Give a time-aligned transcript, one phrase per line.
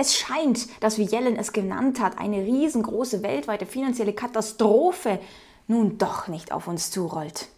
[0.00, 5.18] Es scheint, dass, wie Yellen es genannt hat, eine riesengroße weltweite finanzielle Katastrophe
[5.66, 7.48] nun doch nicht auf uns zurollt.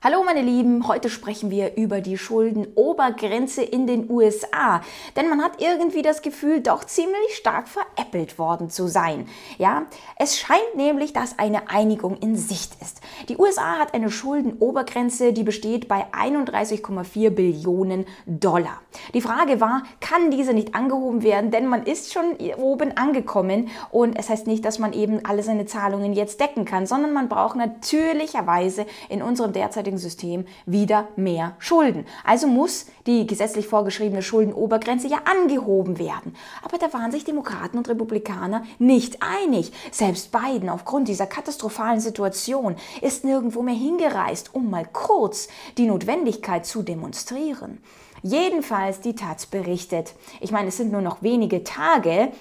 [0.00, 4.80] Hallo meine Lieben, heute sprechen wir über die Schuldenobergrenze in den USA,
[5.16, 9.26] denn man hat irgendwie das Gefühl, doch ziemlich stark veräppelt worden zu sein.
[9.58, 13.00] Ja, es scheint nämlich, dass eine Einigung in Sicht ist.
[13.28, 18.80] Die USA hat eine Schuldenobergrenze, die besteht bei 31,4 Billionen Dollar.
[19.14, 24.16] Die Frage war, kann diese nicht angehoben werden, denn man ist schon oben angekommen und
[24.16, 27.56] es heißt nicht, dass man eben alle seine Zahlungen jetzt decken kann, sondern man braucht
[27.56, 32.06] natürlicherweise in unserem derzeitigen derzeitigen System wieder mehr Schulden.
[32.24, 36.34] Also muss die gesetzlich vorgeschriebene Schuldenobergrenze ja angehoben werden.
[36.62, 39.72] Aber da waren sich Demokraten und Republikaner nicht einig.
[39.90, 46.66] Selbst Biden aufgrund dieser katastrophalen Situation ist nirgendwo mehr hingereist, um mal kurz die Notwendigkeit
[46.66, 47.78] zu demonstrieren.
[48.22, 50.14] Jedenfalls die Taz berichtet.
[50.40, 52.32] Ich meine, es sind nur noch wenige Tage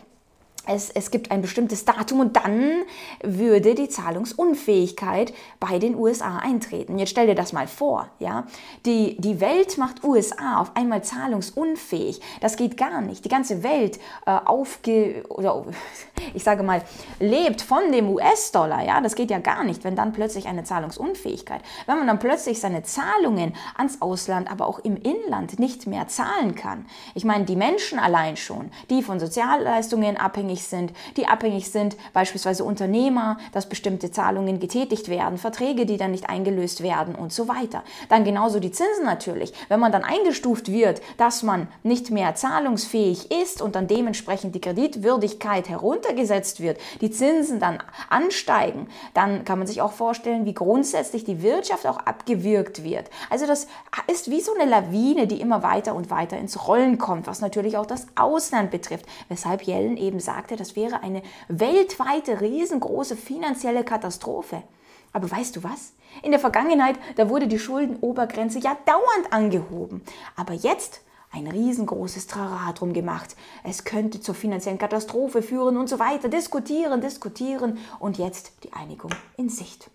[0.67, 2.83] es, es gibt ein bestimmtes Datum und dann
[3.23, 6.99] würde die Zahlungsunfähigkeit bei den USA eintreten.
[6.99, 8.45] Jetzt stell dir das mal vor, ja.
[8.85, 12.21] Die, die Welt macht USA auf einmal zahlungsunfähig.
[12.41, 13.25] Das geht gar nicht.
[13.25, 15.65] Die ganze Welt äh, aufge, oder
[16.33, 16.81] ich sage mal,
[17.19, 19.01] lebt von dem US-Dollar, ja.
[19.01, 22.83] Das geht ja gar nicht, wenn dann plötzlich eine Zahlungsunfähigkeit, wenn man dann plötzlich seine
[22.83, 26.85] Zahlungen ans Ausland, aber auch im Inland nicht mehr zahlen kann.
[27.15, 31.95] Ich meine, die Menschen allein schon, die von Sozialleistungen abhängig abhängig sind, die abhängig sind,
[32.13, 37.47] beispielsweise Unternehmer, dass bestimmte Zahlungen getätigt werden, Verträge, die dann nicht eingelöst werden und so
[37.47, 37.83] weiter.
[38.09, 39.53] Dann genauso die Zinsen natürlich.
[39.69, 44.61] Wenn man dann eingestuft wird, dass man nicht mehr zahlungsfähig ist und dann dementsprechend die
[44.61, 51.23] Kreditwürdigkeit heruntergesetzt wird, die Zinsen dann ansteigen, dann kann man sich auch vorstellen, wie grundsätzlich
[51.23, 53.09] die Wirtschaft auch abgewürgt wird.
[53.29, 53.67] Also das
[54.11, 57.77] ist wie so eine Lawine, die immer weiter und weiter ins Rollen kommt, was natürlich
[57.77, 63.83] auch das Ausland betrifft, weshalb Yellen eben sagt, sagte, das wäre eine weltweite riesengroße finanzielle
[63.83, 64.63] Katastrophe.
[65.11, 65.93] Aber weißt du was?
[66.23, 70.01] In der Vergangenheit, da wurde die Schuldenobergrenze ja dauernd angehoben.
[70.37, 71.01] Aber jetzt
[71.31, 73.35] ein riesengroßes Trara drum gemacht.
[73.65, 76.29] Es könnte zur finanziellen Katastrophe führen und so weiter.
[76.29, 79.89] Diskutieren, diskutieren und jetzt die Einigung in Sicht.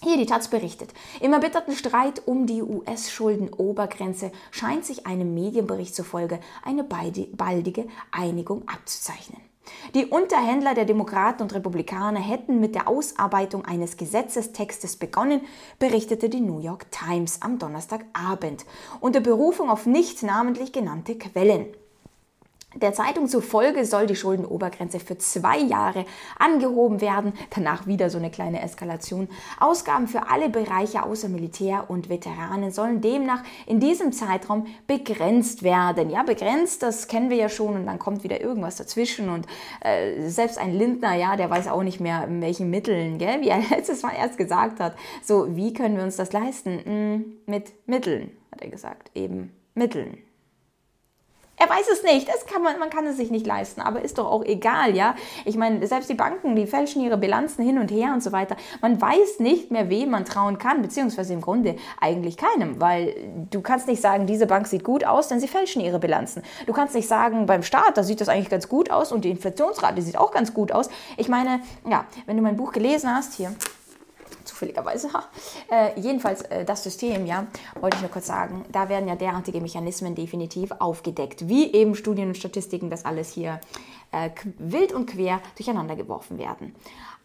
[0.00, 0.92] Hier die Taz berichtet.
[1.20, 9.51] Im erbitterten Streit um die US-Schuldenobergrenze scheint sich einem Medienbericht zufolge eine baldige Einigung abzuzeichnen.
[9.94, 15.42] Die Unterhändler der Demokraten und Republikaner hätten mit der Ausarbeitung eines Gesetzestextes begonnen,
[15.78, 18.64] berichtete die New York Times am Donnerstagabend
[19.00, 21.66] unter Berufung auf nicht namentlich genannte Quellen.
[22.74, 26.04] Der Zeitung zufolge soll die Schuldenobergrenze für zwei Jahre
[26.38, 27.34] angehoben werden.
[27.50, 29.28] Danach wieder so eine kleine Eskalation.
[29.60, 36.10] Ausgaben für alle Bereiche außer Militär und Veteranen sollen demnach in diesem Zeitraum begrenzt werden.
[36.10, 39.46] Ja, begrenzt, das kennen wir ja schon und dann kommt wieder irgendwas dazwischen und
[39.80, 43.48] äh, selbst ein Lindner, ja, der weiß auch nicht mehr, in welchen Mitteln, gell, wie
[43.48, 44.96] er letztes Mal erst gesagt hat.
[45.22, 46.80] So, wie können wir uns das leisten?
[46.84, 50.18] Hm, mit Mitteln, hat er gesagt, eben Mitteln.
[51.62, 52.28] Er weiß es nicht.
[52.28, 55.14] Das kann man, man kann es sich nicht leisten, aber ist doch auch egal, ja.
[55.44, 58.56] Ich meine, selbst die Banken, die fälschen ihre Bilanzen hin und her und so weiter.
[58.80, 63.14] Man weiß nicht mehr, wem man trauen kann, beziehungsweise im Grunde eigentlich keinem, weil
[63.52, 66.42] du kannst nicht sagen, diese Bank sieht gut aus, denn sie fälschen ihre Bilanzen.
[66.66, 69.30] Du kannst nicht sagen, beim Staat, da sieht das eigentlich ganz gut aus und die
[69.30, 70.90] Inflationsrate sieht auch ganz gut aus.
[71.16, 73.54] Ich meine, ja, wenn du mein Buch gelesen hast, hier,
[74.62, 75.08] zufälligerweise.
[75.70, 77.46] Äh, jedenfalls äh, das System, ja,
[77.80, 82.28] wollte ich nur kurz sagen, da werden ja derartige Mechanismen definitiv aufgedeckt, wie eben Studien
[82.28, 83.60] und Statistiken, das alles hier
[84.12, 86.74] äh, wild und quer durcheinander geworfen werden.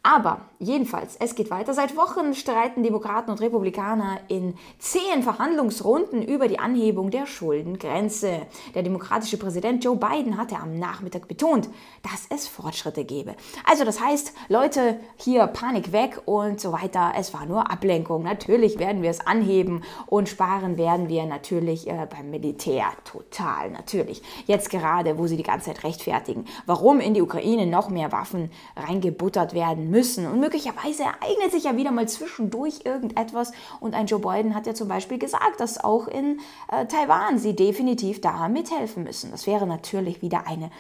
[0.08, 1.74] Aber jedenfalls, es geht weiter.
[1.74, 8.44] Seit Wochen streiten Demokraten und Republikaner in zehn Verhandlungsrunden über die Anhebung der Schuldengrenze.
[8.74, 11.68] Der demokratische Präsident Joe Biden hatte am Nachmittag betont,
[12.04, 13.36] dass es Fortschritte gebe.
[13.66, 17.12] Also das heißt, Leute, hier Panik weg und so weiter.
[17.18, 18.24] Es war nur Ablenkung.
[18.24, 22.86] Natürlich werden wir es anheben und sparen werden wir natürlich äh, beim Militär.
[23.04, 24.22] Total, natürlich.
[24.46, 28.52] Jetzt gerade, wo sie die ganze Zeit rechtfertigen, warum in die Ukraine noch mehr Waffen
[28.76, 30.28] reingebuttert werden müssen müssen.
[30.28, 33.52] Und möglicherweise ereignet sich ja wieder mal zwischendurch irgendetwas.
[33.80, 36.40] Und ein Joe Biden hat ja zum Beispiel gesagt, dass auch in
[36.72, 39.32] äh, Taiwan sie definitiv da mithelfen müssen.
[39.32, 40.72] Das wäre natürlich wieder eine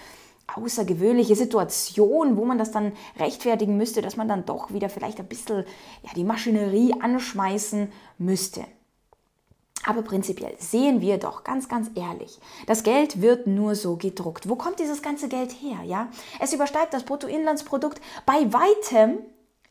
[0.55, 5.27] außergewöhnliche Situation, wo man das dann rechtfertigen müsste, dass man dann doch wieder vielleicht ein
[5.27, 5.65] bisschen
[6.03, 8.63] ja, die Maschinerie anschmeißen müsste.
[9.87, 14.49] Aber prinzipiell sehen wir doch ganz, ganz ehrlich, das Geld wird nur so gedruckt.
[14.49, 15.77] Wo kommt dieses ganze Geld her?
[15.85, 16.09] Ja,
[16.41, 19.19] es übersteigt das Bruttoinlandsprodukt bei weitem.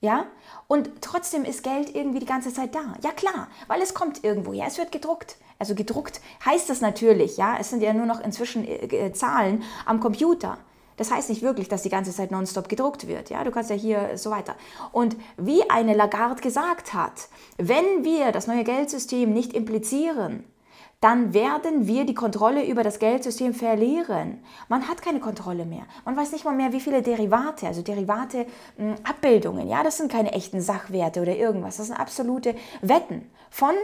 [0.00, 0.26] Ja,
[0.68, 2.94] und trotzdem ist Geld irgendwie die ganze Zeit da.
[3.02, 4.54] Ja klar, weil es kommt irgendwo.
[4.54, 5.36] Ja, es wird gedruckt.
[5.58, 7.36] Also gedruckt heißt das natürlich.
[7.36, 10.56] Ja, es sind ja nur noch inzwischen äh, Zahlen am Computer.
[10.96, 13.31] Das heißt nicht wirklich, dass die ganze Zeit nonstop gedruckt wird.
[13.31, 14.54] Ja, du kannst ja hier so weiter.
[14.93, 17.28] Und wie eine Lagarde gesagt hat,
[17.58, 20.44] wenn wir das neue Geldsystem nicht implizieren,
[21.00, 24.43] dann werden wir die Kontrolle über das Geldsystem verlieren.
[24.69, 25.84] Man hat keine Kontrolle mehr.
[26.06, 28.46] Man weiß nicht mal mehr, wie viele Derivate, also Derivate,
[28.76, 31.76] hm, Abbildungen, ja, das sind keine echten Sachwerte oder irgendwas.
[31.76, 33.75] Das sind absolute Wetten von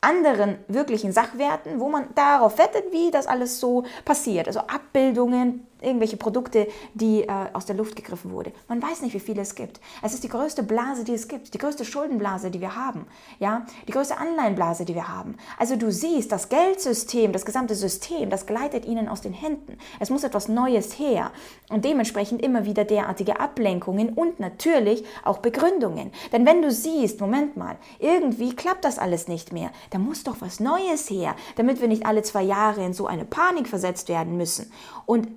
[0.00, 4.46] anderen wirklichen Sachwerten, wo man darauf wettet, wie das alles so passiert.
[4.46, 8.52] Also Abbildungen, irgendwelche Produkte, die äh, aus der Luft gegriffen wurde.
[8.68, 9.80] Man weiß nicht, wie viele es gibt.
[10.02, 13.06] Es ist die größte Blase, die es gibt, die größte Schuldenblase, die wir haben,
[13.38, 15.36] ja, die größte Anleihenblase, die wir haben.
[15.58, 19.78] Also du siehst, das Geldsystem, das gesamte System, das gleitet ihnen aus den Händen.
[20.00, 21.30] Es muss etwas Neues her
[21.68, 26.12] und dementsprechend immer wieder derartige Ablenkungen und natürlich auch Begründungen.
[26.32, 30.36] Denn wenn du siehst, Moment mal, irgendwie klappt das alles nicht mehr, da muss doch
[30.40, 34.36] was Neues her, damit wir nicht alle zwei Jahre in so eine Panik versetzt werden
[34.36, 34.72] müssen.
[35.06, 35.28] Und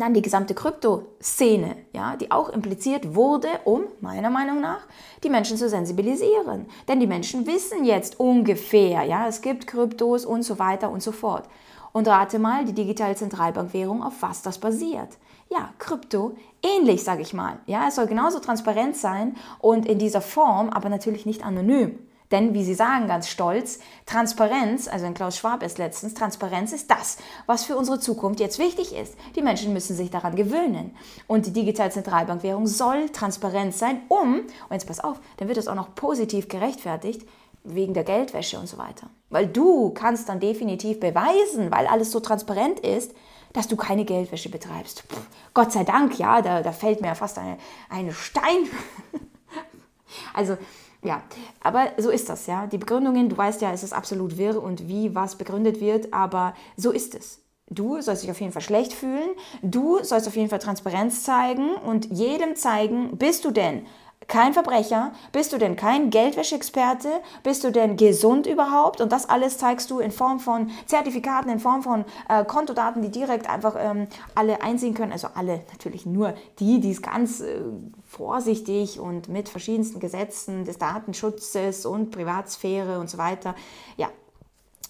[0.00, 4.80] dann die gesamte Kryptoszene, ja, die auch impliziert wurde, um meiner Meinung nach
[5.22, 6.66] die Menschen zu sensibilisieren.
[6.88, 11.12] Denn die Menschen wissen jetzt ungefähr, ja, es gibt Kryptos und so weiter und so
[11.12, 11.44] fort.
[11.92, 15.18] Und rate mal, die digitale Zentralbankwährung, auf was das basiert.
[15.50, 17.58] Ja, Krypto, ähnlich, sage ich mal.
[17.66, 21.98] Ja, es soll genauso transparent sein und in dieser Form, aber natürlich nicht anonym.
[22.32, 26.90] Denn, wie Sie sagen, ganz stolz, Transparenz, also in Klaus Schwab ist letztens, Transparenz ist
[26.90, 29.14] das, was für unsere Zukunft jetzt wichtig ist.
[29.36, 30.96] Die Menschen müssen sich daran gewöhnen.
[31.26, 35.68] Und die digitale Zentralbankwährung soll transparent sein, um, und jetzt pass auf, dann wird es
[35.68, 37.28] auch noch positiv gerechtfertigt,
[37.64, 39.08] wegen der Geldwäsche und so weiter.
[39.30, 43.14] Weil du kannst dann definitiv beweisen, weil alles so transparent ist,
[43.52, 45.02] dass du keine Geldwäsche betreibst.
[45.02, 47.58] Pff, Gott sei Dank, ja, da, da fällt mir fast eine,
[47.90, 48.68] eine Stein.
[50.34, 50.56] also
[51.04, 51.22] ja,
[51.60, 52.66] aber so ist das, ja.
[52.66, 56.54] Die Begründungen, du weißt ja, es ist absolut wirr und wie was begründet wird, aber
[56.76, 57.40] so ist es.
[57.68, 59.30] Du sollst dich auf jeden Fall schlecht fühlen,
[59.62, 63.86] du sollst auf jeden Fall Transparenz zeigen und jedem zeigen, bist du denn
[64.28, 65.12] kein Verbrecher?
[65.32, 67.08] Bist du denn kein Geldwäscheexperte?
[67.42, 69.00] Bist du denn gesund überhaupt?
[69.00, 73.10] Und das alles zeigst du in Form von Zertifikaten, in Form von äh, Kontodaten, die
[73.10, 75.12] direkt einfach ähm, alle einsehen können.
[75.12, 77.60] Also alle, natürlich nur die, die es ganz äh,
[78.06, 83.54] vorsichtig und mit verschiedensten Gesetzen des Datenschutzes und Privatsphäre und so weiter,
[83.96, 84.08] ja,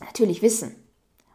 [0.00, 0.81] natürlich wissen.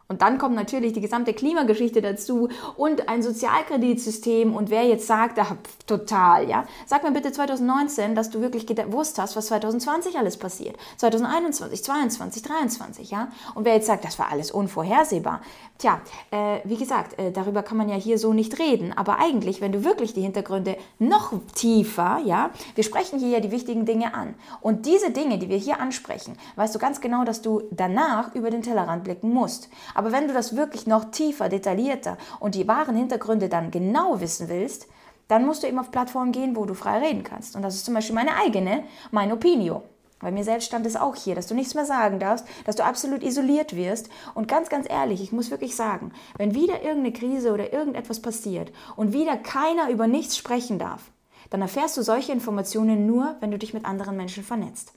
[0.08, 4.56] Und dann kommt natürlich die gesamte Klimageschichte dazu und ein Sozialkreditsystem.
[4.56, 5.54] Und wer jetzt sagt, ach,
[5.86, 10.76] total, ja, sag mir bitte 2019, dass du wirklich gewusst hast, was 2020 alles passiert.
[10.96, 13.28] 2021, 2022, 2023, ja.
[13.54, 15.42] Und wer jetzt sagt, das war alles unvorhersehbar.
[15.76, 16.00] Tja,
[16.30, 18.92] äh, wie gesagt, äh, darüber kann man ja hier so nicht reden.
[18.96, 23.50] Aber eigentlich, wenn du wirklich die Hintergründe noch tiefer, ja, wir sprechen hier ja die
[23.50, 24.34] wichtigen Dinge an.
[24.60, 28.50] Und diese Dinge, die wir hier ansprechen, weißt du ganz genau, dass du danach über
[28.50, 29.68] den Tellerrand blicken musst.
[29.98, 34.48] Aber wenn du das wirklich noch tiefer, detaillierter und die wahren Hintergründe dann genau wissen
[34.48, 34.86] willst,
[35.26, 37.56] dann musst du eben auf Plattformen gehen, wo du frei reden kannst.
[37.56, 39.82] Und das ist zum Beispiel meine eigene, mein Opinio.
[40.20, 42.84] Bei mir selbst stand es auch hier, dass du nichts mehr sagen darfst, dass du
[42.84, 44.08] absolut isoliert wirst.
[44.36, 48.70] Und ganz, ganz ehrlich, ich muss wirklich sagen, wenn wieder irgendeine Krise oder irgendetwas passiert
[48.94, 51.10] und wieder keiner über nichts sprechen darf,
[51.50, 54.92] dann erfährst du solche Informationen nur, wenn du dich mit anderen Menschen vernetzt.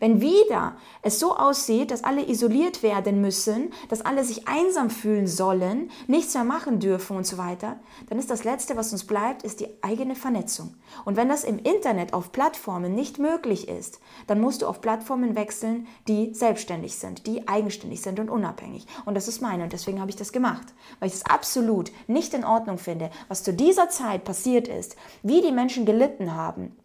[0.00, 5.26] Wenn wieder es so aussieht, dass alle isoliert werden müssen, dass alle sich einsam fühlen
[5.26, 7.78] sollen, nichts mehr machen dürfen und so weiter,
[8.08, 10.74] dann ist das Letzte, was uns bleibt, ist die eigene Vernetzung.
[11.04, 15.34] Und wenn das im Internet auf Plattformen nicht möglich ist, dann musst du auf Plattformen
[15.34, 18.86] wechseln, die selbstständig sind, die eigenständig sind und unabhängig.
[19.04, 20.66] Und das ist meine und deswegen habe ich das gemacht,
[21.00, 25.42] weil ich es absolut nicht in Ordnung finde, was zu dieser Zeit passiert ist, wie
[25.42, 26.76] die Menschen gelitten haben,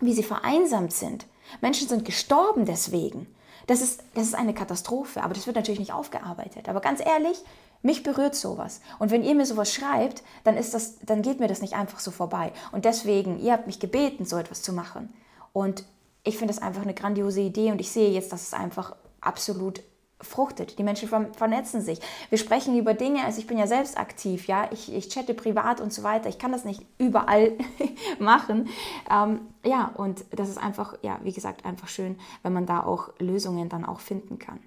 [0.00, 1.26] wie sie vereinsamt sind
[1.60, 3.26] Menschen sind gestorben deswegen.
[3.66, 6.68] Das ist, das ist eine Katastrophe, aber das wird natürlich nicht aufgearbeitet.
[6.68, 7.42] Aber ganz ehrlich,
[7.82, 8.80] mich berührt sowas.
[8.98, 11.98] Und wenn ihr mir sowas schreibt, dann, ist das, dann geht mir das nicht einfach
[11.98, 12.52] so vorbei.
[12.72, 15.12] Und deswegen, ihr habt mich gebeten, so etwas zu machen.
[15.52, 15.84] Und
[16.22, 19.82] ich finde das einfach eine grandiose Idee und ich sehe jetzt, dass es einfach absolut
[20.20, 20.78] fruchtet.
[20.78, 22.00] Die Menschen vernetzen sich.
[22.30, 25.80] Wir sprechen über Dinge, also ich bin ja selbst aktiv, ja, ich, ich chatte privat
[25.80, 26.28] und so weiter.
[26.28, 27.52] Ich kann das nicht überall
[28.18, 28.68] machen.
[29.10, 33.10] Ähm, ja, und das ist einfach, ja, wie gesagt, einfach schön, wenn man da auch
[33.18, 34.58] Lösungen dann auch finden kann.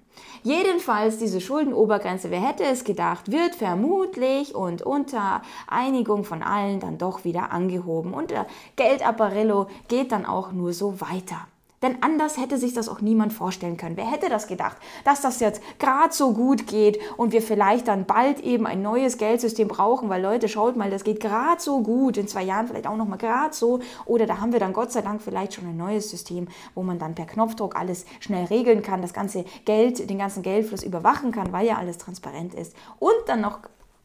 [0.42, 6.98] Jedenfalls diese Schuldenobergrenze, wer hätte es gedacht, wird vermutlich und unter Einigung von allen dann
[6.98, 8.14] doch wieder angehoben.
[8.14, 11.46] Und der Geldapparello geht dann auch nur so weiter.
[11.82, 13.96] Denn anders hätte sich das auch niemand vorstellen können.
[13.96, 18.04] Wer hätte das gedacht, dass das jetzt gerade so gut geht und wir vielleicht dann
[18.04, 22.18] bald eben ein neues Geldsystem brauchen, weil Leute, schaut mal, das geht gerade so gut,
[22.18, 23.80] in zwei Jahren vielleicht auch noch mal gerade so.
[24.04, 26.98] Oder da haben wir dann Gott sei Dank vielleicht schon ein neues System, wo man
[26.98, 31.50] dann per Knopfdruck alles schnell regeln kann, das ganze Geld, den ganzen Geldfluss überwachen kann,
[31.50, 32.76] weil ja alles transparent ist.
[32.98, 33.60] Und dann noch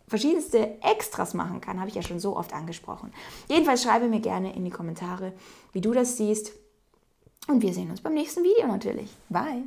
[0.08, 3.12] verschiedenste Extras machen kann, habe ich ja schon so oft angesprochen.
[3.50, 5.34] Jedenfalls schreibe mir gerne in die Kommentare,
[5.74, 6.54] wie du das siehst.
[7.48, 9.10] Und wir sehen uns beim nächsten Video natürlich.
[9.30, 9.64] Bye!